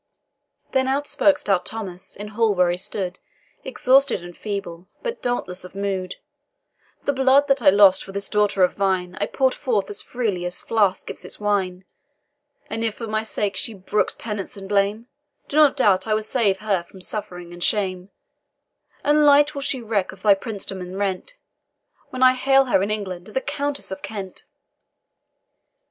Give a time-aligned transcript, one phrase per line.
[0.71, 3.19] Then out spoke stout Thomas, in hall where he stood,
[3.63, 6.15] Exhausted and feeble, but dauntless of mood:
[7.03, 10.43] "The blood that I lost for this daughter of thine, I pour'd forth as freely
[10.43, 11.85] as flask gives its wine;
[12.67, 15.05] And if for my sake she brooks penance and blame,
[15.47, 18.09] Do not doubt I will save her from suffering and shame;
[19.03, 21.35] And light will she reck of thy princedom and rent,
[22.09, 24.45] When I hail her, in England, the Countess of Kent."